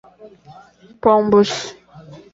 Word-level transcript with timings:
Pombos 1.03 1.53